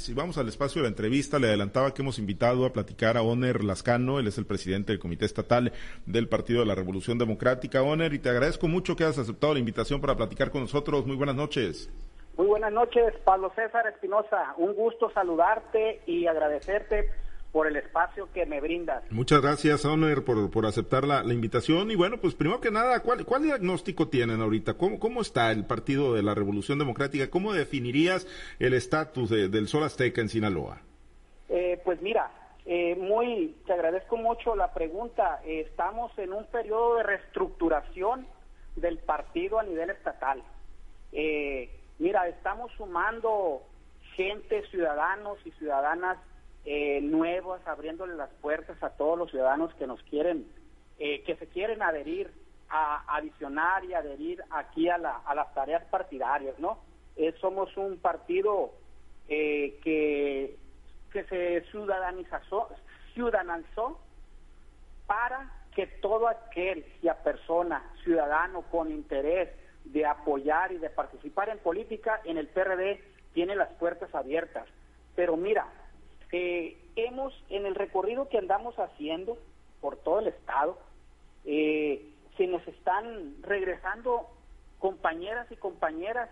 [0.00, 3.22] si vamos al espacio de la entrevista, le adelantaba que hemos invitado a platicar a
[3.22, 5.72] Oner Lascano, él es el presidente del Comité Estatal
[6.06, 7.82] del Partido de la Revolución Democrática.
[7.82, 11.06] Oner, y te agradezco mucho que hayas aceptado la invitación para platicar con nosotros.
[11.06, 11.90] Muy buenas noches.
[12.36, 14.54] Muy buenas noches, Pablo César Espinosa.
[14.56, 17.10] Un gusto saludarte y agradecerte
[17.52, 19.02] por el espacio que me brindas.
[19.10, 21.90] Muchas gracias, Oner, por, por aceptar la, invitación.
[21.90, 24.74] Y bueno, pues primero que nada, ¿cuál, cuál diagnóstico tienen ahorita?
[24.74, 27.28] ¿Cómo, ¿Cómo está el Partido de la Revolución Democrática?
[27.28, 28.26] ¿Cómo definirías
[28.58, 30.80] el estatus del Sol Azteca en Sinaloa?
[31.48, 32.30] Eh, pues mira,
[32.66, 35.40] eh, muy, te agradezco mucho la pregunta.
[35.44, 38.26] estamos en un periodo de reestructuración
[38.76, 40.42] del partido a nivel estatal.
[41.12, 43.62] Eh, mira, estamos sumando
[44.14, 46.18] gente, ciudadanos y ciudadanas
[46.64, 50.46] eh, nuevas, abriéndole las puertas a todos los ciudadanos que nos quieren,
[50.98, 52.30] eh, que se quieren adherir
[52.68, 56.78] a adicionar y adherir aquí a, la, a las tareas partidarias, ¿no?
[57.16, 58.72] Eh, somos un partido
[59.26, 60.56] que,
[61.12, 62.68] que se ciudadanizó,
[63.14, 64.00] ciudadanizó
[65.06, 69.50] para que todo aquel y a persona, ciudadano con interés
[69.84, 73.00] de apoyar y de participar en política en el PRD
[73.32, 74.66] tiene las puertas abiertas.
[75.14, 75.66] Pero mira,
[76.32, 79.38] eh, hemos, en el recorrido que andamos haciendo
[79.80, 80.78] por todo el estado,
[81.44, 82.04] eh,
[82.36, 84.28] se nos están regresando
[84.78, 86.30] compañeras y compañeras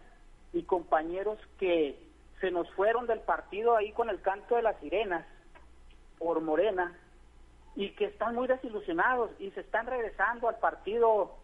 [0.52, 1.98] y compañeros que
[2.40, 5.26] se nos fueron del partido ahí con el canto de las sirenas
[6.18, 6.96] por Morena
[7.74, 11.34] y que están muy desilusionados y se están regresando al partido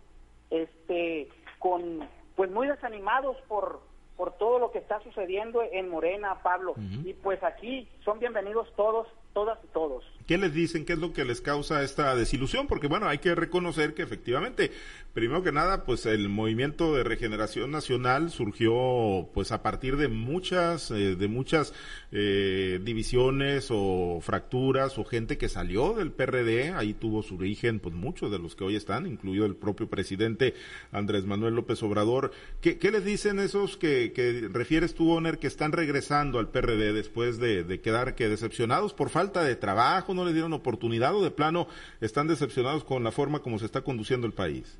[0.50, 3.80] este con pues muy desanimados por
[4.16, 6.74] por todo lo que está sucediendo en Morena, Pablo.
[7.04, 10.04] Y pues aquí son bienvenidos todos, todas y todos.
[10.26, 10.86] ¿Qué les dicen?
[10.86, 12.66] ¿Qué es lo que les causa esta desilusión?
[12.66, 14.72] Porque bueno, hay que reconocer que efectivamente,
[15.12, 20.90] primero que nada, pues el movimiento de regeneración nacional surgió pues a partir de muchas,
[20.90, 21.74] eh, de muchas
[22.10, 27.94] eh, divisiones o fracturas o gente que salió del PRD, ahí tuvo su origen pues
[27.94, 30.54] muchos de los que hoy están, incluido el propio presidente
[30.90, 32.30] Andrés Manuel López Obrador.
[32.62, 37.36] ¿Qué, les dicen esos que, que refieres tú, Oner, que están regresando al PRD después
[37.36, 40.13] de, de quedar que decepcionados por falta de trabajo?
[40.14, 41.66] No le dieron oportunidad o de plano
[42.00, 44.78] están decepcionados con la forma como se está conduciendo el país?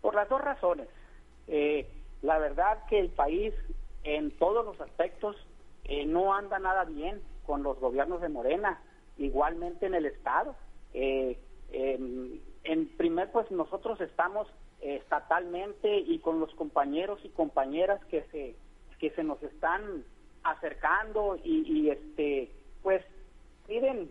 [0.00, 0.88] Por las dos razones.
[1.48, 1.88] Eh,
[2.22, 3.54] la verdad que el país
[4.04, 5.36] en todos los aspectos
[5.84, 8.80] eh, no anda nada bien con los gobiernos de Morena,
[9.18, 10.56] igualmente en el Estado.
[10.94, 11.38] Eh,
[11.72, 14.48] en primer, pues nosotros estamos
[14.80, 18.54] estatalmente y con los compañeros y compañeras que se
[18.98, 20.04] que se nos están
[20.42, 22.50] acercando y, y este
[22.82, 23.04] pues
[23.66, 24.10] piden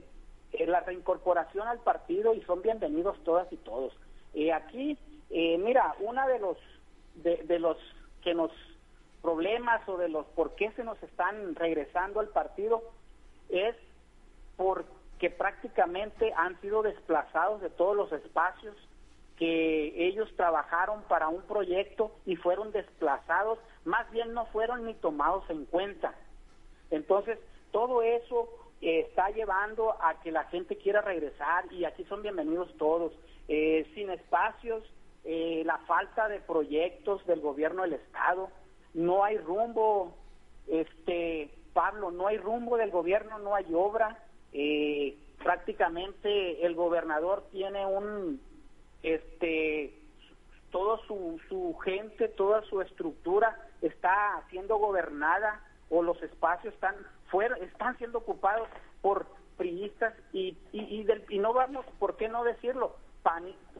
[0.53, 3.93] eh, la reincorporación al partido y son bienvenidos todas y todos.
[4.33, 4.97] Eh, aquí,
[5.29, 6.57] eh, mira, una de los
[7.15, 7.77] de, los
[8.23, 8.51] que nos
[9.21, 12.83] problemas o de los por qué se nos están regresando al partido
[13.49, 13.75] es
[14.57, 18.75] porque prácticamente han sido desplazados de todos los espacios
[19.37, 25.49] que ellos trabajaron para un proyecto y fueron desplazados, más bien no fueron ni tomados
[25.49, 26.13] en cuenta.
[26.91, 27.39] Entonces,
[27.71, 28.49] todo eso
[28.85, 33.13] está llevando a que la gente quiera regresar y aquí son bienvenidos todos.
[33.47, 34.83] Eh, sin espacios,
[35.23, 38.49] eh, la falta de proyectos del gobierno del Estado,
[38.93, 40.13] no hay rumbo,
[40.67, 44.23] este Pablo, no hay rumbo del gobierno, no hay obra.
[44.53, 48.39] Eh, prácticamente el gobernador tiene un,
[49.01, 49.99] este,
[50.69, 55.59] toda su, su gente, toda su estructura está siendo gobernada
[55.89, 56.95] o los espacios están
[57.27, 58.67] fuera, están siendo ocupados
[59.01, 59.27] por
[59.57, 62.95] priistas y, y, y, no vamos, ¿por qué no decirlo?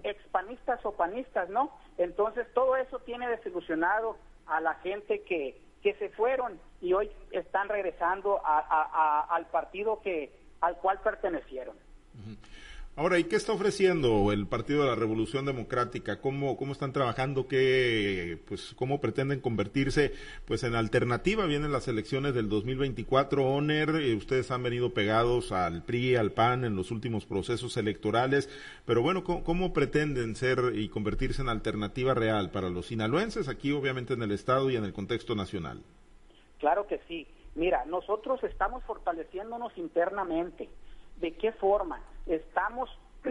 [0.04, 1.70] expanistas o panistas, ¿no?
[2.00, 4.18] Entonces todo eso tiene desilusionado
[4.48, 10.32] a la gente que, que se fueron y hoy están regresando a, al partido que
[10.62, 11.76] al cual pertenecieron.
[12.98, 16.22] Ahora, ¿y qué está ofreciendo el Partido de la Revolución Democrática?
[16.22, 17.46] ¿Cómo, cómo están trabajando?
[17.46, 20.14] ¿Qué, pues, ¿Cómo pretenden convertirse
[20.46, 21.46] pues, en alternativa?
[21.46, 26.64] Vienen las elecciones del 2024, ONER, eh, ustedes han venido pegados al PRI, al PAN
[26.64, 28.50] en los últimos procesos electorales,
[28.86, 34.14] pero bueno, ¿cómo, pretenden ser y convertirse en alternativa real para los sinaloenses, aquí obviamente
[34.14, 35.84] en el Estado y en el contexto nacional?
[36.60, 37.28] Claro que sí.
[37.56, 40.70] Mira, nosotros estamos fortaleciéndonos internamente.
[41.20, 42.02] ¿De qué forma?
[42.26, 42.90] Estamos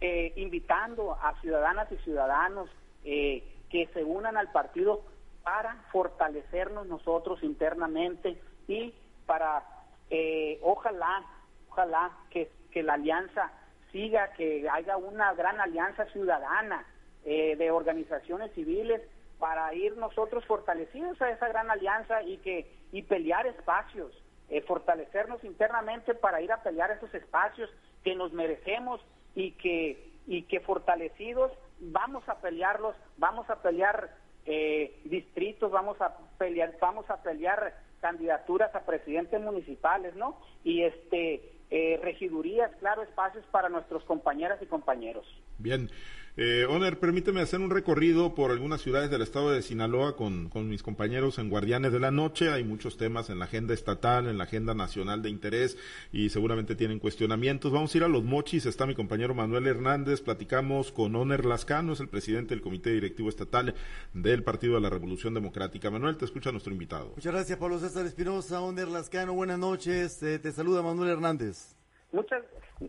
[0.00, 2.70] eh, invitando a ciudadanas y ciudadanos
[3.04, 5.02] eh, que se unan al partido
[5.42, 8.94] para fortalecernos nosotros internamente y
[9.26, 9.64] para
[10.10, 11.24] eh, ojalá,
[11.70, 13.52] ojalá que, que, la alianza
[13.90, 16.84] siga, que haya una gran alianza ciudadana
[17.24, 19.00] de organizaciones civiles
[19.38, 24.12] para ir nosotros fortalecidos a esa gran alianza y que y pelear espacios,
[24.48, 27.68] eh, fortalecernos internamente para ir a pelear esos espacios
[28.04, 29.00] que nos merecemos
[29.34, 34.14] y que, y que fortalecidos vamos a pelearlos, vamos a pelear
[34.46, 40.38] eh, distritos, vamos a pelear, vamos a pelear candidaturas a presidentes municipales, ¿no?
[40.62, 45.26] Y este eh, regidurías, claro, espacios para nuestros compañeras y compañeros.
[45.58, 45.88] Bien.
[46.36, 50.68] Eh, Oner, permíteme hacer un recorrido por algunas ciudades del estado de Sinaloa con, con,
[50.68, 52.50] mis compañeros en Guardianes de la Noche.
[52.50, 55.76] Hay muchos temas en la agenda estatal, en la agenda nacional de interés
[56.10, 57.70] y seguramente tienen cuestionamientos.
[57.70, 58.66] Vamos a ir a los mochis.
[58.66, 60.22] Está mi compañero Manuel Hernández.
[60.22, 63.76] Platicamos con Oner Lascano, es el presidente del Comité Directivo Estatal
[64.12, 65.88] del Partido de la Revolución Democrática.
[65.88, 67.12] Manuel, te escucha nuestro invitado.
[67.14, 68.60] Muchas gracias, Pablo César Espinosa.
[68.60, 70.20] Oner Lascano, buenas noches.
[70.24, 71.76] Eh, te saluda Manuel Hernández.
[72.14, 72.44] Muchas,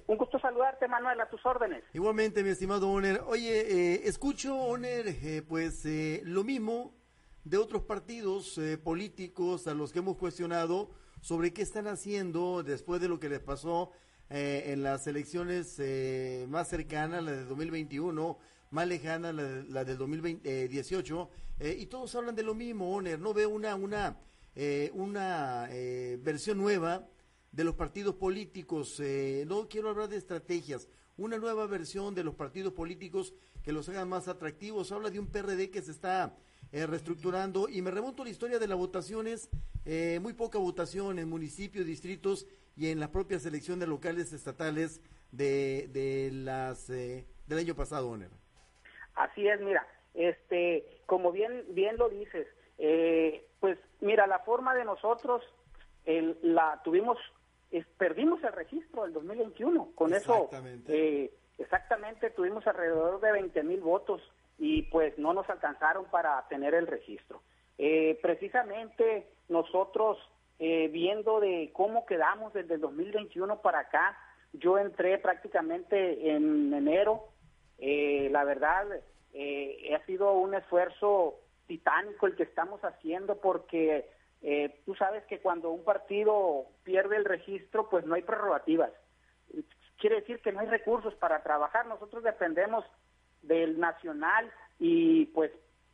[0.05, 1.83] un gusto saludarte, Manuel, a tus órdenes.
[1.93, 3.23] Igualmente, mi estimado Oner.
[3.25, 6.93] Oye, eh, escucho, Oner, eh, pues eh, lo mismo
[7.43, 10.91] de otros partidos políticos a los que hemos cuestionado
[11.21, 13.91] sobre qué están haciendo después de lo que les pasó
[14.29, 15.79] en las elecciones
[16.47, 18.39] más cercanas, la de 2021,
[18.71, 21.29] más lejana, la, de, la del 2018,
[21.77, 23.19] y todos hablan de lo mismo, Oner.
[23.19, 24.17] No veo una, una,
[24.93, 25.69] una
[26.23, 27.07] versión nueva
[27.55, 28.99] de los partidos políticos.
[28.99, 33.87] Eh, no quiero hablar de estrategias, una nueva versión de los partidos políticos que los
[33.87, 34.91] hagan más atractivos.
[34.91, 36.35] Habla de un PRD que se está
[36.73, 39.49] eh, reestructurando y me remonto a la historia de las votaciones,
[39.85, 45.87] eh, muy poca votación en municipios, distritos y en las propias elecciones locales estatales de,
[45.93, 47.25] de las del
[47.57, 48.29] año pasado, Oner.
[49.15, 52.47] Así es, mira, este, como bien bien lo dices,
[53.61, 55.41] pues mira, la forma de nosotros
[56.05, 57.17] el, la tuvimos
[57.83, 59.91] perdimos el registro del 2021.
[59.95, 60.49] Con eso,
[60.87, 64.21] eh, exactamente, tuvimos alrededor de 20 mil votos
[64.57, 67.41] y pues no nos alcanzaron para tener el registro.
[67.77, 70.17] Eh, precisamente nosotros,
[70.59, 74.17] eh, viendo de cómo quedamos desde el 2021 para acá,
[74.53, 77.29] yo entré prácticamente en enero.
[77.77, 81.35] la verdad, ha sido un esfuerzo
[81.67, 84.09] titánico el que estamos haciendo porque
[84.41, 88.91] eh, tú sabes que cuando un partido pierde el registro, pues no hay prerrogativas.
[89.97, 91.85] Quiere decir que no hay recursos para trabajar.
[91.87, 92.85] Nosotros dependemos
[93.41, 95.51] del nacional y pues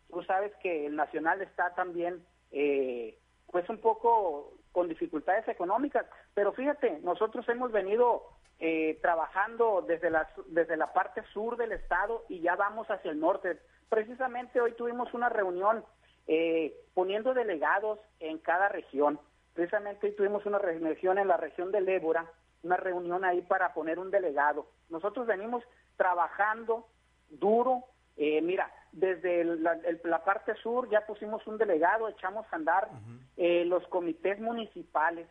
[0.10, 3.18] tú sabes que el nacional está también eh,
[3.52, 6.06] pues un poco con dificultades económicas.
[6.34, 8.24] Pero fíjate, nosotros hemos venido
[8.60, 13.20] eh, trabajando desde la, desde la parte sur del estado y ya vamos hacia el
[13.20, 13.60] norte.
[13.90, 15.84] Precisamente hoy tuvimos una reunión
[16.33, 19.19] eh, poniendo delegados en cada región.
[19.54, 22.25] Precisamente hoy tuvimos una reunión en la región del Ébora,
[22.63, 24.66] una reunión ahí para poner un delegado.
[24.89, 25.62] Nosotros venimos
[25.98, 26.88] trabajando
[27.30, 27.83] duro.
[28.16, 32.88] Eh, mira, desde la, parte sur ya pusimos un delegado, echamos a andar
[33.36, 35.27] eh, los comités municipales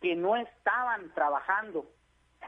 [0.00, 1.84] que no estaban trabajando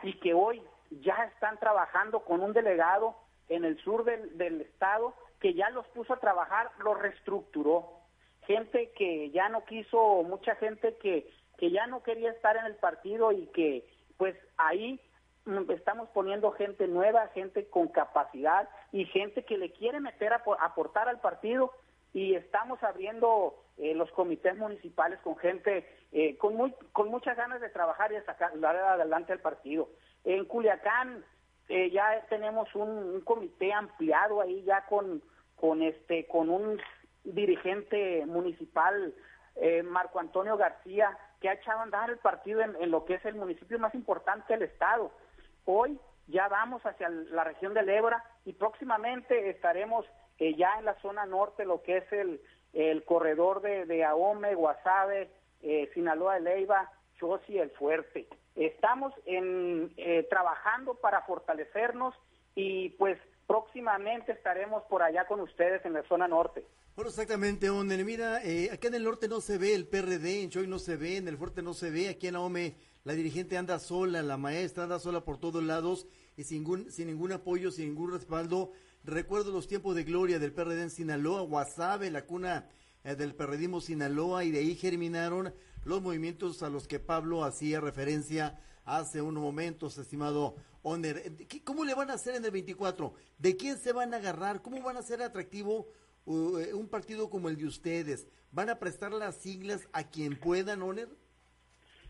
[0.03, 0.62] y que hoy
[1.03, 3.14] ya están trabajando con un delegado
[3.50, 8.00] en el sur del, del estado que ya los puso a trabajar, los reestructuró.
[8.46, 12.76] Gente que ya no quiso, mucha gente que, que ya no quería estar en el
[12.76, 13.87] partido y que
[14.17, 15.00] pues ahí
[15.44, 20.43] mm, estamos poniendo gente nueva, gente con capacidad y gente que le quiere meter a
[20.61, 21.73] aportar al partido
[22.14, 27.61] y estamos abriendo eh, los comités municipales con gente eh, con muy con muchas ganas
[27.61, 29.88] de trabajar y de sacar adelante al partido.
[30.25, 31.25] En Culiacán
[31.69, 35.23] eh, ya tenemos un, comité ampliado ahí ya con,
[35.57, 36.81] con este con un
[37.25, 39.15] dirigente municipal
[39.57, 43.25] eh, Marco Antonio García que ha echado a andar el partido en, lo que es
[43.27, 45.13] el municipio más importante del estado.
[45.67, 50.07] Hoy ya vamos hacia la región del Ebra y próximamente estaremos
[50.39, 52.41] eh, ya en la zona norte, lo que es el,
[52.73, 55.31] el corredor de, de Ahome, Guasave,
[55.93, 58.27] Sinaloa de Leiva, Chosi, El Fuerte.
[58.55, 62.15] Estamos en, eh, trabajando para fortalecernos
[62.55, 66.65] y pues próximamente estaremos por allá con ustedes en la zona norte.
[66.97, 70.51] Bueno, exactamente, donde mira, eh, acá en el norte no se ve el PRD, en
[70.51, 73.57] Choy no se ve, en el fuerte no se ve, aquí en Ahome la dirigente
[73.57, 77.71] anda sola, la maestra anda sola por todos lados y sin ningún, sin ningún apoyo,
[77.71, 78.73] sin ningún respaldo.
[79.05, 82.69] Recuerdo los tiempos de gloria del PRD en Sinaloa, Guasave, la cuna
[83.05, 87.80] eh, del perredismo Sinaloa, y de ahí germinaron los movimientos a los que Pablo hacía
[87.80, 91.32] referencia hace unos momentos, estimado Oner.
[91.64, 93.12] ¿Cómo le van a hacer en el 24?
[93.38, 94.62] ¿De quién se van a agarrar?
[94.62, 95.88] ¿Cómo van a ser atractivo
[96.25, 98.28] uh, eh, un partido como el de ustedes?
[98.50, 101.08] ¿Van a prestar las siglas a quien puedan, Oner?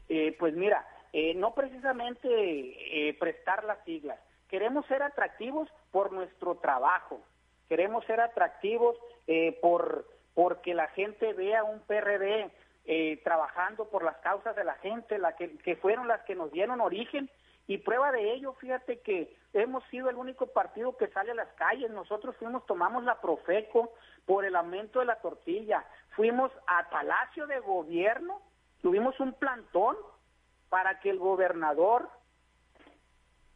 [0.09, 4.21] Eh, pues mira, eh, no precisamente prestar las siglas.
[4.49, 7.21] Queremos ser atractivos por nuestro trabajo.
[7.69, 8.97] Queremos ser atractivos
[9.61, 12.51] por porque la gente vea un PRD
[12.91, 16.81] eh, trabajando por las causas de la gente, la que, fueron las que nos dieron
[16.81, 17.29] origen.
[17.67, 21.53] Y prueba de ello, fíjate que hemos sido el único partido que sale a las
[21.53, 21.91] calles.
[21.91, 23.93] Nosotros fuimos, tomamos la Profeco
[24.25, 25.85] por el aumento de la tortilla.
[26.17, 28.41] Fuimos a Palacio de Gobierno,
[28.81, 29.95] tuvimos un plantón
[30.71, 32.09] para que el gobernador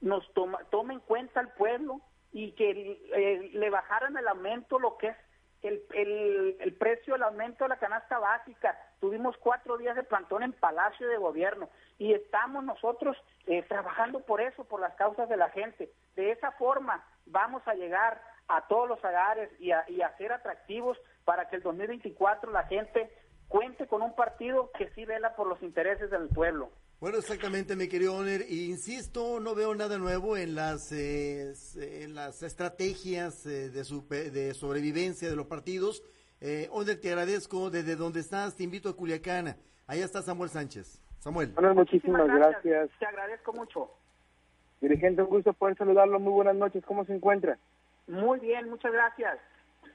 [0.03, 4.99] nos toma, tome en cuenta al pueblo y que eh, le bajaran el aumento, lo
[4.99, 5.17] que es
[5.63, 8.77] el, el, el precio, el aumento de la canasta básica.
[9.01, 13.17] Tuvimos cuatro días de plantón en Palacio de Gobierno y estamos nosotros
[13.47, 15.93] eh, trabajando por eso, por las causas de la gente.
[16.17, 20.33] De esa forma vamos a llegar a todos los hogares y a, y a ser
[20.33, 23.11] atractivos para que el 2024 la gente
[23.49, 26.71] cuente con un partido que sí vela por los intereses del pueblo.
[27.03, 28.43] Bueno, exactamente, mi querido Oner.
[28.49, 34.55] Insisto, no veo nada nuevo en las, eh, en las estrategias eh, de, su, de
[34.55, 36.05] sobrevivencia de los partidos.
[36.41, 37.71] Eh, Oner, te agradezco.
[37.71, 39.57] Desde donde estás, te invito a Culiacán.
[39.89, 41.03] Allá está Samuel Sánchez.
[41.19, 41.51] Samuel.
[41.55, 42.89] Bueno, muchísimas, gracias.
[43.01, 43.91] Te agradezco mucho.
[44.81, 46.21] Dirigente, un gusto poder saludarlo.
[46.21, 46.85] Muy buenas noches.
[46.87, 47.59] ¿Cómo se encuentra?
[48.07, 49.41] Muy bien, muchas gracias.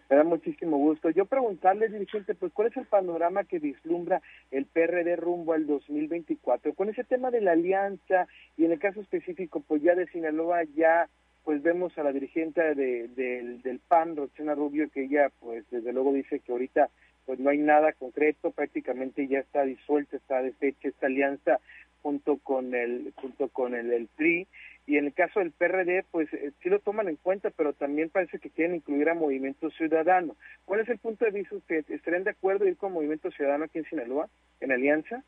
[0.10, 1.10] Me da muchísimo gusto.
[1.10, 4.22] Yo preguntarle, dirigente, pues, ¿cuál es el panorama que vislumbra
[4.52, 6.74] el PRD rumbo al 2024?
[6.76, 10.64] Con ese tema de la alianza y en el caso específico, pues, ya de Sinaloa,
[10.76, 11.10] ya,
[11.44, 16.14] pues, vemos a la dirigente de, del PAN, Roxana Rubio, que ella, pues, desde luego
[16.14, 16.90] dice que ahorita,
[17.26, 21.60] pues, no hay nada concreto, prácticamente ya está disuelta, está deshecha esta alianza
[22.02, 24.48] junto con el, junto con el, el PRI
[24.88, 28.10] y en el caso del PRD, pues eh, sí lo toman en cuenta, pero también
[28.10, 30.36] parece que quieren incluir a Movimiento Ciudadano.
[30.66, 31.86] ¿Cuál es el punto de vista usted?
[31.92, 34.30] ¿Estarían de acuerdo ir con Movimiento Ciudadano aquí en Sinaloa,
[34.62, 35.24] en alianza?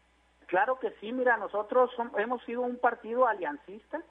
[0.47, 4.01] Claro que sí, mira, nosotros hemos sido un partido aliancista.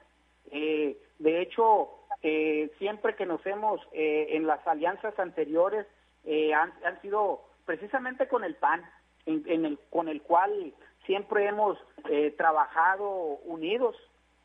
[0.51, 1.89] Eh, de hecho,
[2.21, 5.87] eh, siempre que nos hemos, eh, en las alianzas anteriores,
[6.25, 8.83] eh, han, han, sido precisamente con el PAN,
[9.25, 10.73] en el, con el cual
[11.05, 11.77] siempre hemos
[12.09, 13.09] eh, trabajado
[13.45, 13.95] unidos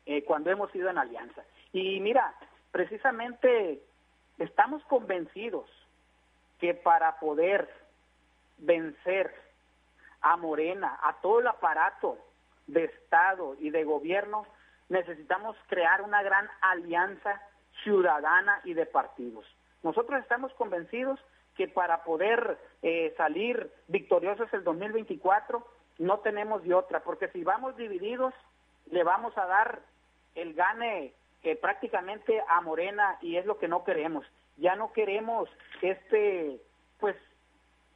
[0.05, 1.43] eh, cuando hemos ido en alianza.
[1.73, 2.33] Y mira,
[2.71, 3.81] precisamente
[4.37, 5.69] estamos convencidos
[6.59, 7.69] que para poder
[8.57, 9.33] vencer
[10.21, 12.17] a Morena, a todo el aparato
[12.67, 14.45] de Estado y de gobierno,
[14.89, 17.41] necesitamos crear una gran alianza
[17.83, 19.45] ciudadana y de partidos.
[19.83, 21.19] Nosotros estamos convencidos
[21.55, 25.65] que para poder eh, salir victoriosos el 2024
[25.99, 28.33] no tenemos de otra, porque si vamos divididos,
[28.91, 29.81] le vamos a dar
[30.35, 31.13] el gane
[31.43, 34.25] eh, prácticamente a Morena y es lo que no queremos.
[34.57, 35.49] Ya no queremos
[35.81, 36.61] este,
[36.99, 37.15] pues,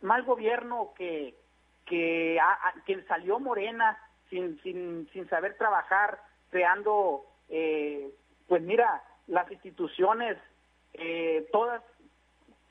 [0.02, 1.36] mal gobierno que,
[1.86, 2.74] que, a,
[3.08, 3.98] salió Morena
[4.30, 6.20] sin, sin, sin saber trabajar,
[6.50, 8.12] creando, eh,
[8.48, 10.38] pues mira, las instituciones,
[10.94, 11.82] eh, todas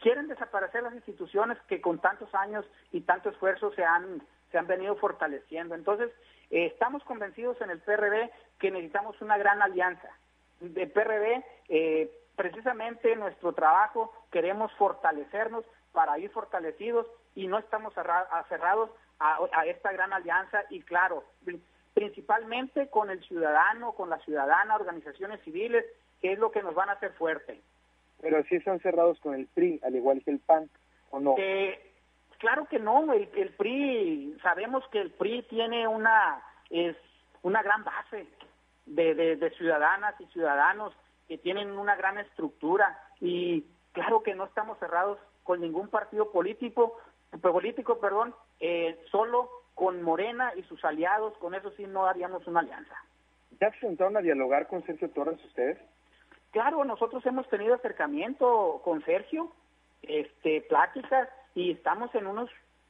[0.01, 4.67] quieren desaparecer las instituciones que con tantos años y tanto esfuerzo se han, se han
[4.67, 5.75] venido fortaleciendo.
[5.75, 6.11] Entonces,
[6.51, 10.09] eh, estamos convencidos en el PRD que necesitamos una gran alianza.
[10.61, 18.91] De PRD, eh, precisamente nuestro trabajo queremos fortalecernos para ir fortalecidos y no estamos cerrados
[19.21, 21.25] a, a esta gran alianza y claro,
[21.95, 25.85] principalmente con el ciudadano, con la ciudadana, organizaciones civiles,
[26.21, 27.61] que es lo que nos van a hacer fuerte.
[28.21, 30.69] Pero sí están cerrados con el PRI, al igual que el PAN,
[31.11, 31.35] ¿o no?
[31.39, 31.88] Eh,
[32.39, 36.97] claro que no, el, el PRI, sabemos que el PRI tiene una, es
[37.43, 38.27] una gran base
[38.87, 40.95] de, de, de ciudadanas y ciudadanos
[41.29, 46.99] que tienen una gran estructura y claro que no estamos cerrados con ningún partido político,
[47.41, 52.61] político, perdón, eh, solo con Morena y sus aliados, con eso sí no haríamos una
[52.61, 52.95] alianza.
[53.61, 55.79] ¿Ya se sentaron a dialogar con Sergio Torres ustedes?
[56.51, 59.53] Claro, nosotros hemos tenido acercamiento con Sergio,
[60.03, 61.29] este, pláticas,
[61.59, 62.49] y estamos en unos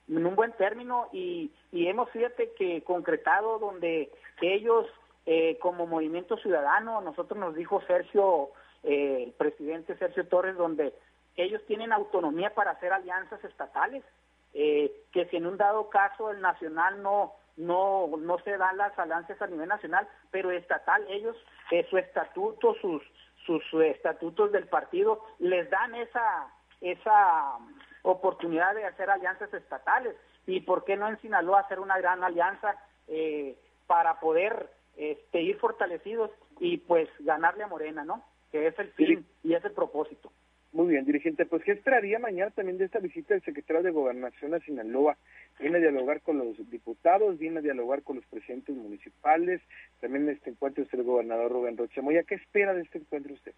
[0.09, 4.11] en un buen término y, y hemos fíjate que concretado donde
[4.43, 4.87] ellos
[5.27, 8.51] eh, como movimiento ciudadano nosotros nos dijo Sergio
[8.83, 10.93] eh, el presidente Sergio Torres donde
[11.37, 14.05] ellos tienen autonomía para hacer alianzas estatales
[14.53, 18.99] eh, que si en un dado caso el nacional no no no se dan las
[18.99, 21.37] alianzas a nivel nacional pero estatal ellos
[21.71, 23.03] eh, su estatuto sus
[23.47, 27.59] sus estatutos del partido les dan esa esa
[28.03, 30.15] oportunidad de hacer alianzas estatales
[30.47, 32.77] y por qué no en Sinaloa hacer una gran alianza
[33.07, 38.25] eh, para poder este, ir fortalecidos y pues ganarle a Morena, ¿no?
[38.51, 40.31] Que es el fin y es el propósito.
[40.73, 41.47] Muy bien, dirigente.
[41.47, 45.17] Pues, ¿qué esperaría mañana también de esta visita del secretario de Gobernación a Sinaloa?
[45.59, 49.63] Viene a dialogar con los diputados, viene a dialogar con los presidentes municipales,
[50.01, 52.23] también este encuentro es el gobernador Rubén Rocha Moya.
[52.23, 53.55] ¿Qué espera de este encuentro usted?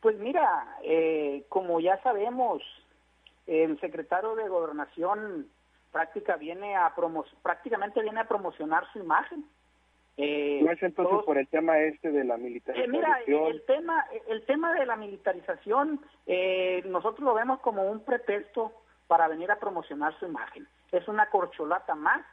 [0.00, 2.62] Pues mira, eh, como ya sabemos,
[3.46, 5.48] el secretario de Gobernación
[5.92, 6.92] práctica viene a
[7.42, 9.44] prácticamente viene a promocionar su imagen.
[10.18, 12.94] Eh, ¿No es entonces por el tema este de la militarización?
[12.94, 18.00] Eh, mira, el tema, el tema de la militarización, eh, nosotros lo vemos como un
[18.00, 18.72] pretexto
[19.06, 20.66] para venir a promocionar su imagen.
[20.90, 22.24] Es una corcholata más,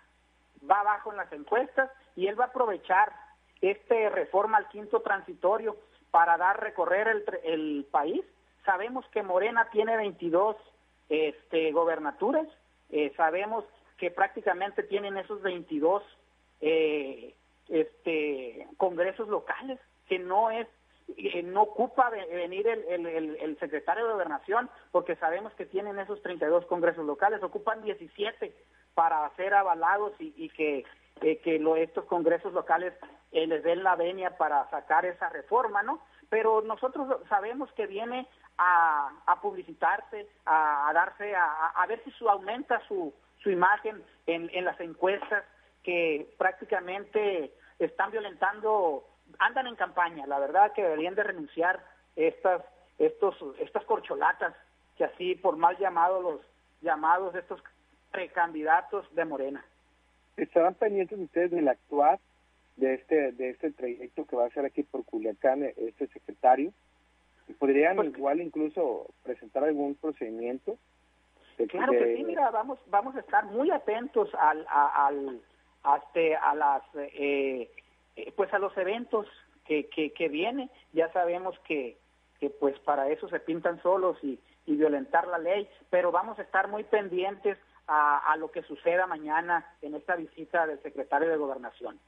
[0.70, 3.12] va abajo en las encuestas y él va a aprovechar
[3.62, 5.76] este reforma al quinto transitorio
[6.10, 8.24] para dar recorrer el, el país.
[8.66, 10.56] Sabemos que Morena tiene 22
[11.14, 12.48] este, gobernaturas,
[12.90, 13.66] eh, sabemos
[13.98, 16.04] que prácticamente tienen esos 22
[16.62, 17.34] eh,
[17.70, 20.68] este, congresos locales, que no es
[21.18, 27.06] eh, no ocupa venir el, secretario de gobernación porque sabemos que tienen esos 32 congresos
[27.06, 28.54] locales, ocupan 17
[28.94, 30.86] para ser avalados y, que,
[31.22, 32.94] eh, que estos congresos locales
[33.32, 36.00] eh, les den la venia para sacar esa reforma, ¿no?
[36.34, 42.28] Pero nosotros sabemos que viene a, a publicitarse, a, darse, a, a, ver si su,
[42.28, 43.14] aumenta su,
[43.44, 45.44] su imagen en, las encuestas
[45.84, 51.86] que prácticamente están violentando, andan en campaña, la verdad que deberían de renunciar
[52.16, 52.64] estas,
[52.98, 54.56] estos, estas corcholatas
[54.98, 56.42] que así por mal llamados los
[56.82, 57.62] llamados estos
[58.12, 59.64] precandidatos de Morena.
[60.36, 62.20] ¿Estarán pendientes ustedes del actuar
[62.76, 66.74] de este de este trayecto que va a ser aquí por Culiacán este secretario?
[67.60, 70.78] ¿Podrían igual incluso presentar algún procedimiento?
[71.70, 75.42] claro que sí, mira, vamos vamos a estar muy atentos al, al
[75.84, 77.70] hasta a las eh,
[78.16, 79.28] eh, pues a los eventos
[79.66, 81.98] que, que, que viene ya sabemos que,
[82.40, 86.42] que pues para eso se pintan solos y, y violentar la ley pero vamos a
[86.42, 91.38] estar muy pendientes a, a lo que suceda mañana en esta visita del secretario de
[91.38, 92.00] gobernación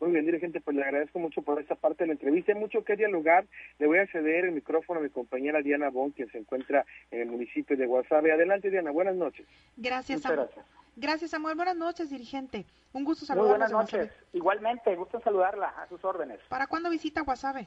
[0.00, 2.52] muy bien, dirigente, pues le agradezco mucho por esta parte de la entrevista.
[2.52, 3.46] Hay mucho que dialogar.
[3.78, 7.22] Le voy a ceder el micrófono a mi compañera Diana Bon, quien se encuentra en
[7.22, 8.32] el municipio de Guasave.
[8.32, 8.90] Adelante, Diana.
[8.92, 9.46] Buenas noches.
[9.76, 10.48] Gracias, Samuel.
[10.96, 11.56] Gracias, Samuel.
[11.56, 12.64] Buenas noches, dirigente.
[12.92, 13.66] Un gusto saludarla.
[13.66, 14.12] Muy buenas noches.
[14.32, 16.40] Igualmente, gusto saludarla a sus órdenes.
[16.48, 17.66] ¿Para cuándo visita Guasave?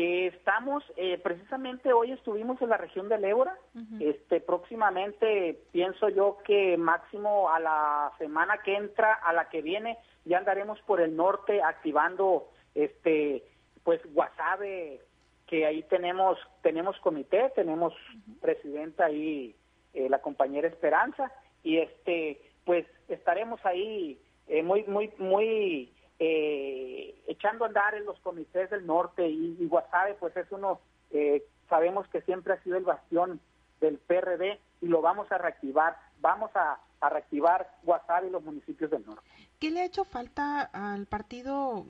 [0.00, 3.58] Eh, estamos, eh, precisamente hoy estuvimos en la región del Ébora.
[3.98, 9.98] Este, próximamente pienso yo que máximo a la semana que entra, a la que viene,
[10.24, 13.42] ya andaremos por el norte activando este
[13.82, 15.00] pues Guasave
[15.48, 17.92] que ahí tenemos tenemos comité tenemos
[18.40, 19.56] presidenta ahí
[19.94, 21.32] eh, la compañera Esperanza.
[21.64, 28.18] Y este pues estaremos ahí eh, muy muy muy eh, echando a andar en los
[28.20, 30.80] comités del norte y, y Guasave pues es uno
[31.68, 33.40] sabemos que siempre ha sido el bastión
[33.80, 38.90] del PRD y lo vamos a reactivar vamos a, a reactivar Guasave y los municipios
[38.90, 39.28] del norte
[39.58, 41.84] ¿Qué le ha hecho falta al partido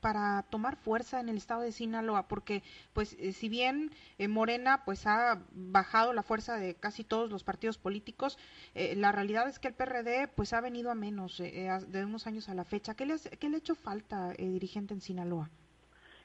[0.00, 2.28] para tomar fuerza en el estado de Sinaloa?
[2.28, 2.62] Porque,
[2.94, 7.44] pues, eh, si bien eh, Morena, pues, ha bajado la fuerza de casi todos los
[7.44, 8.38] partidos políticos,
[8.74, 12.48] eh, la realidad es que el PRD, pues, ha venido a menos de unos años
[12.48, 12.94] a la fecha.
[12.94, 15.50] ¿Qué le, qué le ha hecho falta, dirigente en Sinaloa?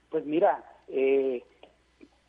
[0.09, 0.63] Pues mira,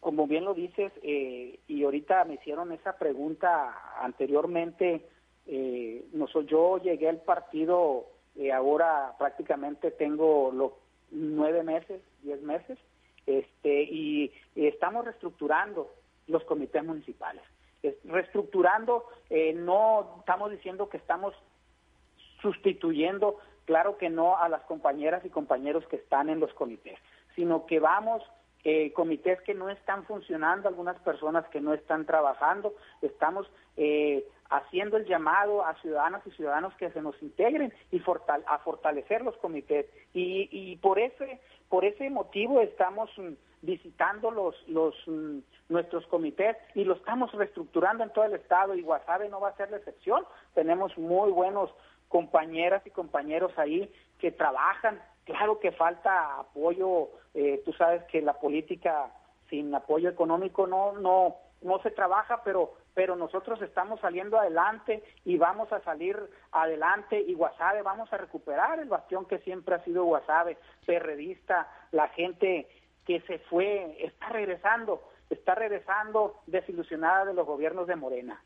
[0.00, 5.06] como bien lo dices, y ahorita me hicieron esa pregunta anteriormente,
[5.46, 8.06] no, yo llegué al partido
[8.38, 10.72] eh, ahora prácticamente tengo los
[11.11, 12.78] nueve meses, diez meses,
[13.26, 15.90] este, y, estamos reestructurando
[16.26, 17.42] los comités municipales.
[18.04, 21.35] reestructurando, eh, no estamos diciendo que estamos
[22.42, 26.98] sustituyendo, claro que no, a las compañeras y compañeros que están en los comités,
[27.37, 28.22] sino que vamos
[28.64, 34.96] eh, comités que no están funcionando, algunas personas que no están trabajando, estamos eh, haciendo
[34.96, 38.00] el llamado a ciudadanas y ciudadanos que se nos integren y
[38.46, 39.87] a fortalecer los comités.
[40.14, 43.32] Y, y por ese por ese motivo estamos mm,
[43.62, 48.82] visitando los los mm, nuestros comités y lo estamos reestructurando en todo el estado y
[48.82, 50.24] Guasave no va a ser la excepción.
[50.54, 51.70] Tenemos muy buenos
[52.09, 55.00] compañeras y compañeros ahí que trabajan.
[55.24, 59.11] Claro que falta apoyo, eh, tú sabes que la política
[59.50, 65.37] sin apoyo económico no no no se trabaja, pero pero nosotros estamos saliendo adelante y
[65.37, 66.18] vamos a salir
[66.50, 70.56] adelante y Guasave vamos a recuperar el bastión que siempre ha sido Guasave,
[70.87, 72.66] perredista, la gente
[73.04, 78.40] que se fue, está regresando, está regresando desilusionada de los gobiernos de Morena.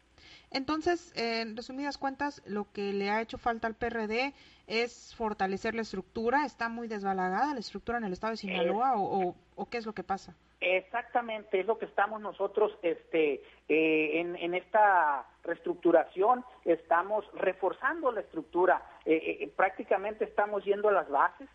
[0.50, 4.34] Entonces, en resumidas cuentas, lo que le ha hecho falta al PRD
[4.66, 6.44] es fortalecer la estructura.
[6.44, 9.92] ¿Está muy desbalagada la estructura en el estado de Sinaloa o, o qué es lo
[9.92, 10.34] que pasa?
[10.60, 18.82] Exactamente, es lo que estamos nosotros este, eh, en, esta reestructuración, estamos reforzando la estructura,
[19.06, 21.48] eh, eh, prácticamente estamos yendo a las bases,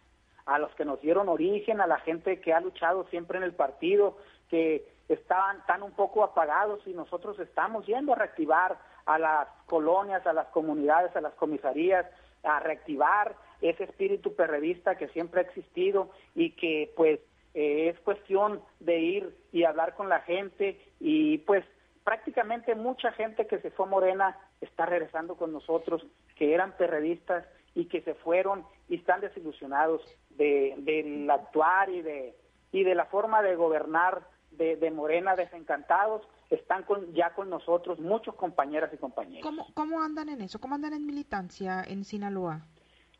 [0.48, 3.54] a los que nos dieron origen, a la gente que ha luchado siempre en el
[3.54, 4.18] partido,
[4.50, 10.26] que estaban tan un poco apagados y nosotros estamos yendo a reactivar a las colonias,
[10.26, 12.08] a las comunidades, a las comisarías,
[12.42, 17.20] a reactivar ese espíritu perredista que siempre ha existido y que pues
[17.56, 21.64] eh, es cuestión de ir y hablar con la gente y pues
[22.04, 27.46] prácticamente mucha gente que se fue a Morena está regresando con nosotros, que eran perredistas
[27.74, 32.36] y que se fueron y están desilusionados de, del actuar y de,
[32.74, 38.00] y de la forma de gobernar de, de Morena, desencantados, están con, ya con nosotros
[38.00, 39.44] muchos compañeras y compañeros.
[39.44, 40.60] ¿Cómo, ¿Cómo andan en eso?
[40.60, 42.62] ¿Cómo andan en militancia en Sinaloa?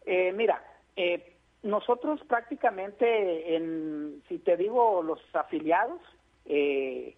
[0.06, 0.62] Eh, mira,
[0.96, 1.35] eh,
[1.66, 6.00] nosotros prácticamente, en, si te digo los afiliados,
[6.46, 7.18] eh,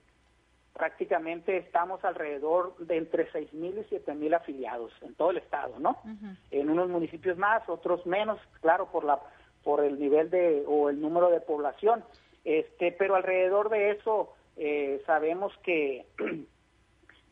[0.74, 6.02] prácticamente estamos alrededor de entre 6.000 y 7.000 afiliados en todo el estado, ¿no?
[6.50, 9.20] En unos municipios más, otros menos, claro, por la
[9.64, 12.02] por el nivel de o el número de población,
[12.46, 16.06] este, pero alrededor de eso eh, sabemos que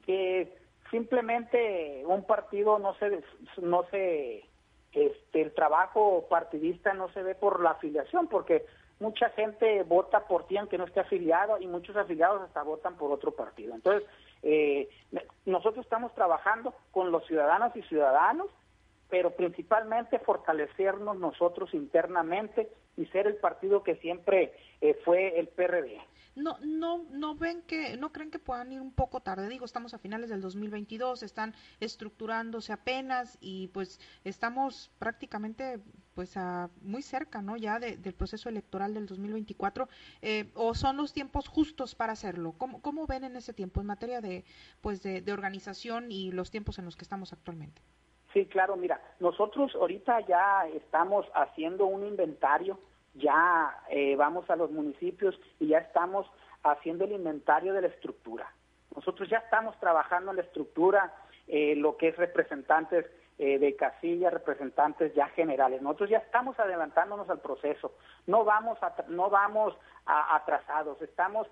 [0.06, 0.54] que
[0.92, 3.22] simplemente un partido no se
[3.62, 4.44] no se
[4.96, 8.66] este el trabajo partidista no se ve por la afiliación porque
[9.00, 13.12] mucha gente vota por ti aunque no esté afiliado y muchos afiliados hasta votan por
[13.12, 13.76] otro partido.
[13.76, 14.08] Entonces,
[14.44, 14.90] eh,
[15.46, 18.48] nosotros estamos trabajando con los ciudadanos y ciudadanos,
[19.10, 26.00] pero principalmente fortalecernos nosotros internamente y ser el partido que siempre eh, fue el PRD
[26.36, 29.48] no, no, no ven que, no creen que puedan ir un poco tarde.
[29.48, 35.80] Digo, estamos a finales del 2022, están estructurándose apenas y pues estamos prácticamente
[36.14, 36.36] pues
[36.82, 37.58] muy cerca, ¿no?
[37.58, 39.90] Ya del proceso electoral del 2024.
[40.22, 42.54] Eh, ¿O son los tiempos justos para hacerlo?
[42.58, 44.46] ¿Cómo, ¿Cómo ven en ese tiempo en materia de,
[44.82, 47.82] pues de, de organización y los tiempos en los que estamos actualmente?
[48.36, 52.78] Sí, claro, mira, nosotros ahorita ya estamos haciendo un inventario
[53.14, 56.28] ya eh, vamos a los municipios y ya estamos
[56.64, 58.54] haciendo el inventario de la estructura.
[58.94, 61.14] Nosotros ya estamos trabajando en la estructura,
[61.48, 63.06] eh, lo que es representantes
[63.38, 65.82] eh, de casilla, representantes ya generales.
[65.82, 67.94] Nosotros ya estamos adelantándonos al proceso,
[68.28, 71.48] no vamos, a, no vamos atrasados, estamos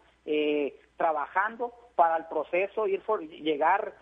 [0.95, 3.93] trabajando para el proceso, ir for, llegar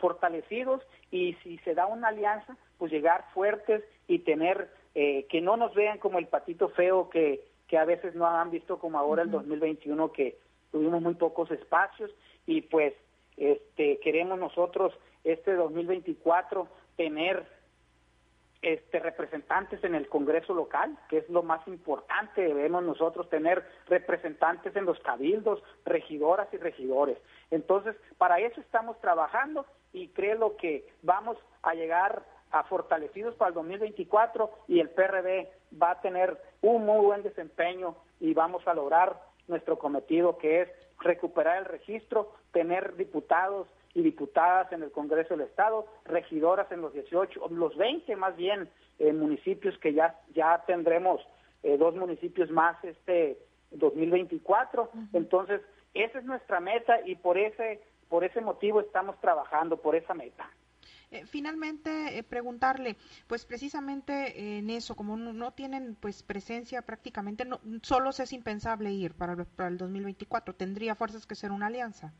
[0.00, 5.56] fortalecidos y si se da una alianza, pues llegar fuertes y tener eh, que no
[5.56, 9.22] nos vean como el patito feo que, que a veces no han visto como ahora
[9.22, 10.38] el 2021 que
[10.70, 12.12] tuvimos muy pocos espacios
[12.46, 12.94] y pues
[13.36, 14.92] este queremos nosotros
[15.24, 17.46] este 2024 tener
[18.64, 24.74] este representantes en el Congreso local, que es lo más importante, debemos nosotros tener representantes
[24.74, 27.18] en los cabildos, regidoras y regidores.
[27.50, 33.54] Entonces, para eso estamos trabajando y creo que vamos a llegar a fortalecidos para el
[33.54, 39.20] 2024 y el PRD va a tener un muy buen desempeño y vamos a lograr
[39.46, 40.68] nuestro cometido que es
[41.00, 46.92] recuperar el registro, tener diputados y diputadas en el Congreso del Estado, regidoras en los
[46.92, 51.20] 18, los 20 más bien eh, municipios que ya ya tendremos
[51.62, 53.38] eh, dos municipios más este
[53.70, 54.90] 2024.
[55.12, 55.60] Entonces,
[55.94, 60.48] esa es nuestra meta y por ese por ese motivo estamos trabajando por esa meta.
[61.10, 67.60] Eh, finalmente, eh, preguntarle, pues precisamente en eso, como no, tienen pues presencia prácticamente, no,
[67.82, 72.12] solo es impensable ir para, para el 2024, ¿tendría fuerzas que ser una alianza?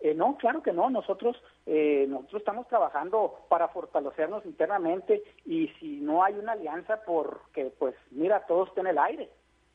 [0.00, 0.88] Eh, no, claro que no.
[0.90, 1.36] Nosotros
[1.66, 7.94] eh, nosotros estamos trabajando para fortalecernos internamente y si no hay una alianza, porque pues
[8.10, 9.30] mira, todo está en el aire.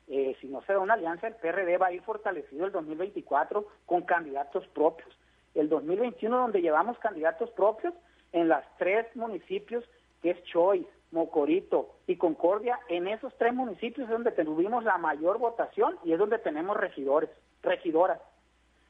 [0.07, 3.65] Eh, si no se da una alianza, el PRD va a ir fortalecido el 2024
[3.85, 5.09] con candidatos propios.
[5.53, 7.93] El 2021, donde llevamos candidatos propios,
[8.33, 9.83] en las tres municipios
[10.21, 15.37] que es Choy, Mocorito y Concordia, en esos tres municipios es donde tuvimos la mayor
[15.37, 17.29] votación y es donde tenemos regidores,
[17.61, 18.19] regidoras.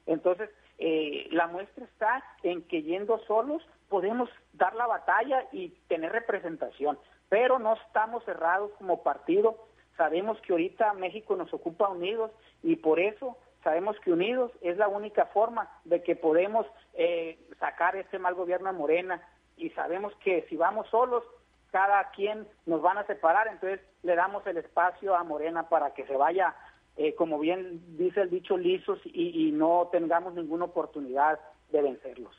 [0.08, 6.12] Entonces, eh, la muestra está en que yendo solos podemos dar la batalla y tener
[6.12, 9.58] representación, pero no estamos cerrados como partido.
[9.98, 12.32] Sabemos que ahorita México nos ocupa unidos
[12.64, 17.96] y por eso sabemos que unidos es la única forma de que podemos eh, sacar
[17.96, 19.22] este mal gobierno a Morena
[19.58, 21.24] y sabemos que si vamos solos,
[21.72, 26.06] cada quien nos van a separar, entonces le damos el espacio a Morena para que
[26.06, 26.56] se vaya,
[26.98, 31.40] eh, como bien dice el dicho, lisos y, y no tengamos ninguna oportunidad
[31.72, 32.34] de vencerlos.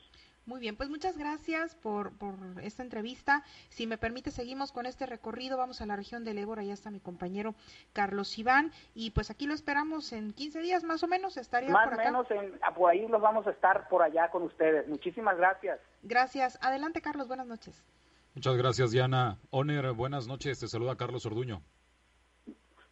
[0.46, 3.42] Muy bien, pues muchas gracias por, por esta entrevista.
[3.68, 5.58] Si me permite, seguimos con este recorrido.
[5.58, 7.56] Vamos a la región del Ébora, ya está mi compañero
[7.92, 8.70] Carlos Iván.
[8.94, 11.36] Y pues aquí lo esperamos en 15 días más o menos.
[11.36, 14.86] Estaría más o menos, en, por ahí los vamos a estar por allá con ustedes.
[14.86, 15.80] Muchísimas gracias.
[16.04, 16.60] Gracias.
[16.62, 17.26] Adelante, Carlos.
[17.26, 17.84] Buenas noches.
[18.36, 19.38] Muchas gracias, Diana.
[19.50, 20.60] Oner, buenas noches.
[20.60, 21.60] Te saluda Carlos Orduño.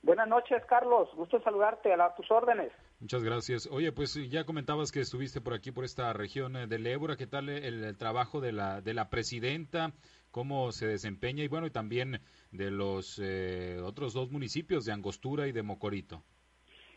[0.04, 1.08] Buenas noches, Carlos.
[1.14, 2.70] Gusto saludarte a tus órdenes.
[3.00, 3.66] Muchas gracias.
[3.72, 7.16] Oye, pues ya comentabas que estuviste por aquí, por esta región eh, del Ébora.
[7.16, 9.92] ¿Qué tal el, trabajo de la, de la presidenta?
[10.30, 11.42] ¿Cómo se desempeña?
[11.42, 12.20] Y bueno, y también
[12.52, 16.22] de los eh, otros dos municipios de Angostura y de Mocorito.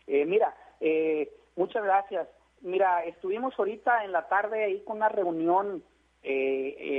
[0.05, 0.53] Eh, mira,
[1.55, 2.27] muchas gracias.
[2.59, 5.81] Mira, estuvimos ahorita en la tarde ahí con una reunión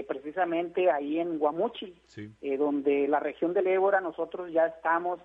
[0.08, 1.94] precisamente ahí en Guamuchi,
[2.58, 5.20] donde la región del Ébora nosotros ya estamos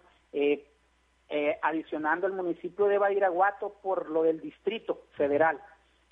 [1.35, 5.59] eh, adicionando el municipio de Badiraguato por lo del distrito federal.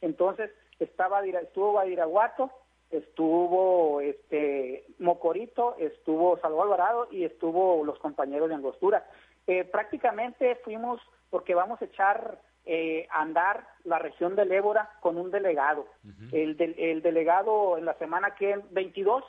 [0.02, 2.50] Entonces, estaba, estuvo Badiraguato,
[2.90, 9.08] estuvo este Mocorito, estuvo Salvador Alvarado y estuvo los compañeros de Angostura.
[9.46, 15.18] Eh, prácticamente fuimos, porque vamos a echar eh, a andar la región del Ébora con
[15.18, 15.86] un delegado.
[16.32, 19.24] el, el delegado en la semana que 22,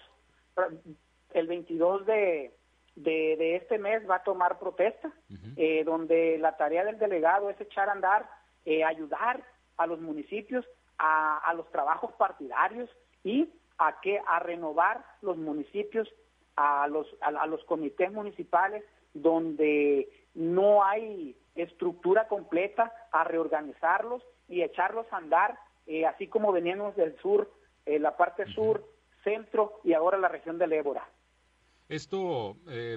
[1.35, 2.55] el 22 de,
[2.95, 5.11] de, este mes va a tomar protesta,
[5.57, 8.29] eh, donde la tarea del delegado es echar a andar,
[8.65, 9.43] eh, ayudar
[9.77, 10.67] a los municipios
[10.99, 12.89] a, los trabajos partidarios
[13.25, 16.09] y a que a renovar los municipios,
[16.55, 25.07] a los, a, los comités municipales donde no hay estructura completa, a reorganizarlos y echarlos
[25.13, 27.51] a andar, eh, así como veníamos del sur,
[27.85, 28.85] la parte sur,
[29.25, 31.05] centro y ahora la región del Ébora.
[31.93, 32.97] Esto, eh,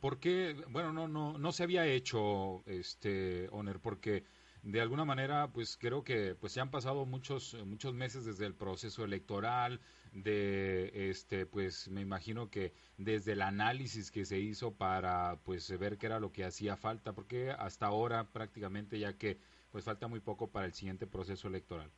[0.00, 0.56] ¿por qué?
[0.70, 4.24] Bueno, no, no, no se había hecho, este, Oner, porque
[4.62, 8.54] de alguna manera, pues creo que pues se han pasado muchos, muchos meses desde el
[8.54, 9.80] proceso electoral,
[10.12, 15.98] de, este, pues me imagino que desde el análisis que se hizo para, pues ver
[15.98, 19.38] qué era lo que hacía falta, porque hasta ahora prácticamente ya que,
[19.70, 21.90] pues falta muy poco para el siguiente proceso electoral.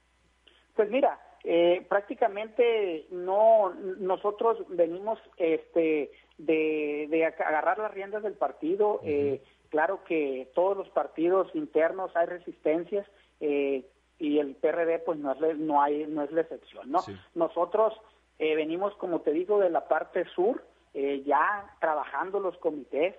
[0.75, 9.43] Pues mira, eh, prácticamente no nosotros venimos este de, agarrar las riendas del partido eh,
[9.69, 13.07] claro que todos los partidos internos hay resistencias
[13.41, 13.85] eh,
[14.19, 17.01] y el PRD pues no es no hay no es la excepción no
[17.35, 17.93] nosotros
[18.39, 23.17] venimos como te digo de la parte sur ya trabajando los comités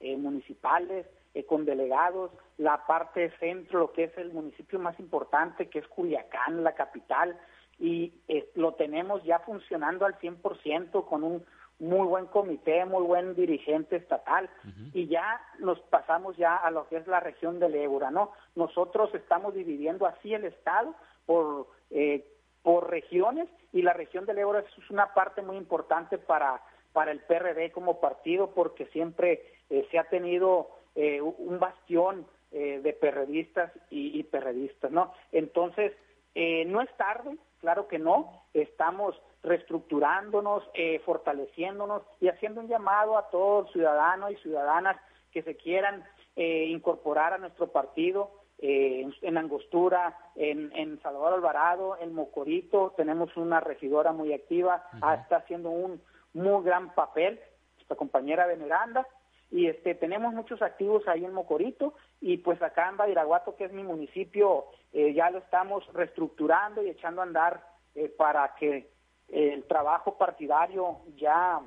[0.00, 1.06] municipales
[1.46, 6.64] con delegados la parte centro lo que es el municipio más importante que es Culiacán
[6.64, 7.38] la capital
[7.78, 11.44] y eh, lo tenemos ya funcionando al 100% con un
[11.78, 14.50] muy buen comité, muy buen dirigente estatal
[14.92, 18.32] y ya nos pasamos ya a lo que es la región del Ébora, ¿no?
[18.54, 22.26] Nosotros estamos dividiendo así el estado por eh,
[22.62, 26.60] por regiones y la región del Ébora es una parte muy importante para
[26.92, 33.72] para el PRD como partido porque siempre eh, se ha tenido un bastión de perredistas
[33.90, 35.12] y, y perredistas, ¿no?
[35.32, 35.92] Entonces,
[36.34, 43.28] no es tarde, Claro que no, estamos reestructurándonos, eh, fortaleciéndonos y haciendo un llamado a
[43.28, 44.96] todos ciudadanos y ciudadanas
[45.30, 46.04] que se quieran
[46.36, 53.60] eh, incorporar a nuestro partido eh, en, Angostura, en, Salvador Alvarado, en Mocorito, tenemos una
[53.60, 56.00] regidora muy activa, ah, está haciendo un
[56.32, 57.40] muy gran papel,
[57.76, 59.06] nuestra compañera Veneranda,
[59.50, 63.72] y este tenemos muchos activos ahí en Mocorito y pues acá en Badiraguato que es
[63.72, 68.90] mi municipio eh, ya lo estamos reestructurando y echando a andar eh, para que
[69.28, 71.60] el trabajo partidario ya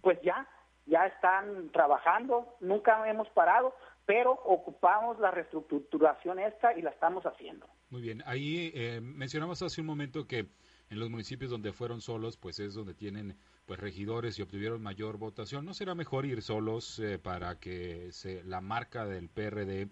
[0.00, 0.46] pues ya
[0.86, 2.56] ya están trabajando.
[2.60, 3.74] Nunca hemos parado
[4.06, 7.66] pero ocupamos la reestructuración esta y la estamos haciendo.
[7.90, 8.22] Muy bien.
[8.24, 10.46] Ahí eh, mencionamos hace un momento que
[10.90, 15.18] en los municipios donde fueron solos pues es donde tienen pues regidores y obtuvieron mayor
[15.18, 15.64] votación.
[15.64, 19.88] ¿No será mejor ir solos eh, para que se, la marca del PRD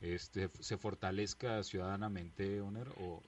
[0.00, 2.88] este, se fortalezca ciudadanamente, Oner?
[3.00, 3.22] O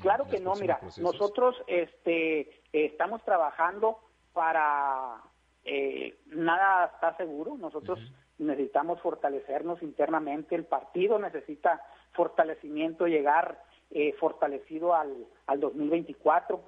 [0.00, 3.98] claro que no, mira, nosotros este, estamos trabajando
[4.32, 5.22] para...
[5.68, 7.98] Eh, nada está seguro, nosotros
[8.38, 16.62] necesitamos fortalecernos internamente, el partido necesita fortalecimiento, llegar eh, fortalecido al, al 2024,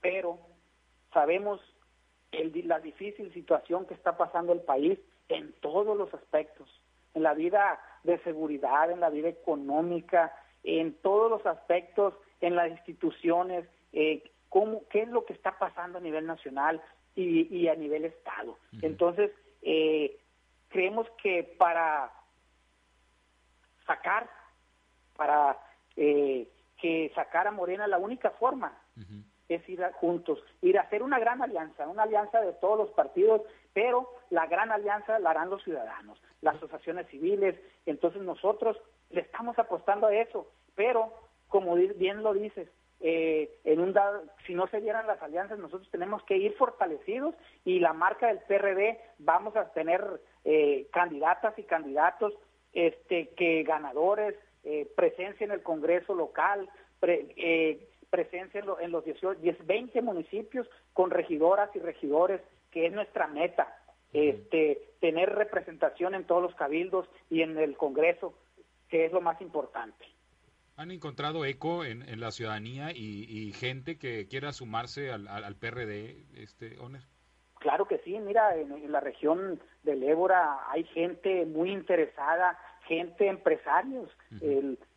[0.00, 0.38] pero
[1.12, 1.60] sabemos
[2.32, 6.68] la difícil situación que está pasando el país en todos los aspectos,
[7.14, 12.70] en la vida de seguridad, en la vida económica, en todos los aspectos, en las
[12.70, 16.82] instituciones, eh, cómo, qué es lo que está pasando a nivel nacional
[17.14, 18.56] y, a nivel Estado.
[18.80, 20.16] Entonces, eh,
[20.68, 22.12] creemos que para
[23.86, 24.30] sacar,
[25.16, 25.58] para
[25.96, 26.46] eh,
[26.80, 28.76] que sacar a Morena la única forma
[29.48, 33.42] es ir juntos, ir a hacer una gran alianza, una alianza de todos los partidos,
[33.72, 38.76] pero la gran alianza la harán los ciudadanos, las asociaciones civiles, entonces nosotros
[39.10, 41.12] le estamos apostando a eso, pero
[41.48, 42.68] como bien lo dices,
[43.00, 47.34] eh, en un dado, si no se dieran las alianzas, nosotros tenemos que ir fortalecidos
[47.64, 50.04] y la marca del PRD vamos a tener
[50.44, 52.34] eh, candidatas y candidatos
[52.72, 56.68] este, que ganadores, eh, presencia en el Congreso local,
[58.10, 62.40] presencia en, los 18, 20 municipios con regidoras y regidores,
[62.70, 63.76] que es nuestra meta,
[64.12, 68.34] este, tener representación en todos los cabildos y en el Congreso,
[68.88, 70.04] que es lo más importante.
[70.76, 76.78] ¿Han encontrado eco en, la ciudadanía y, gente que quiera sumarse al, al, PRD, este,
[76.78, 77.02] Oner?
[77.58, 82.56] Claro que sí, mira, en, la región del Ébora hay gente muy interesada,
[82.88, 84.10] gente, empresarios.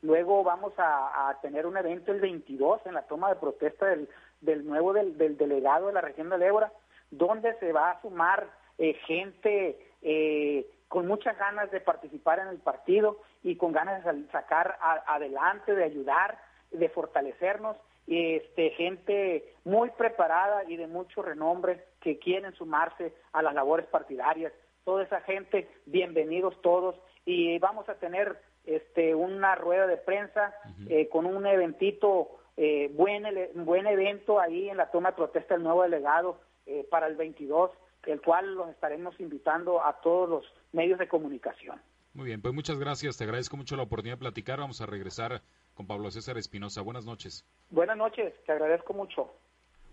[0.01, 4.65] luego vamos a, tener un evento el 22 en la toma de protesta del, del
[4.65, 6.71] nuevo del, delegado de la región del Ébora,
[7.11, 12.59] donde se va a sumar eh, gente eh, con muchas ganas de participar en el
[12.59, 16.39] partido y con ganas de sacar adelante, de ayudar,
[16.71, 17.77] de fortalecernos,
[18.07, 24.53] este, gente muy preparada y de mucho renombre que quieren sumarse a las labores partidarias.
[24.83, 26.95] Toda esa gente, bienvenidos todos
[27.25, 30.53] y vamos a tener este, una rueda de prensa
[30.87, 33.23] eh, con un eventito, eh, buen,
[33.65, 37.71] buen evento ahí en la toma de protesta del nuevo delegado eh, para el 22
[38.07, 41.79] el cual los estaremos invitando a todos los medios de comunicación.
[42.13, 44.59] Muy bien, pues muchas gracias, te agradezco mucho la oportunidad de platicar.
[44.59, 45.41] Vamos a regresar
[45.73, 46.81] con Pablo César Espinosa.
[46.81, 47.45] Buenas noches.
[47.69, 49.31] Buenas noches, te agradezco mucho.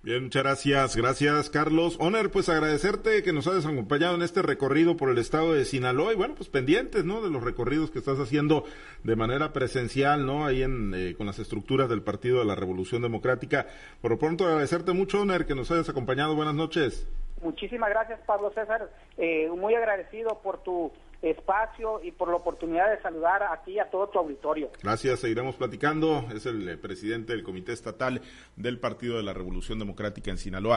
[0.03, 0.97] Bien, muchas gracias.
[0.97, 1.97] Gracias, Carlos.
[2.01, 6.13] Oner, pues agradecerte que nos hayas acompañado en este recorrido por el estado de Sinaloa
[6.13, 7.21] y bueno, pues pendientes, ¿no?
[7.21, 8.65] De los recorridos que estás haciendo
[9.03, 10.47] de manera presencial, ¿no?
[10.47, 13.67] Ahí en, eh, con las estructuras del Partido de la Revolución Democrática.
[14.01, 16.37] Por lo pronto, agradecerte mucho, Oner, que nos hayas acompañado.
[16.37, 17.07] Buenas noches.
[17.43, 18.89] Muchísimas gracias, Pablo César.
[19.17, 23.79] Eh, muy agradecido por tu espacio y por la oportunidad de saludar a ti y
[23.79, 24.71] a todo tu auditorio.
[24.83, 26.25] Gracias, seguiremos platicando.
[26.35, 28.21] Es el eh, presidente del Comité Estatal
[28.57, 30.77] del Partido de la Revolución Democrática en Sinaloa.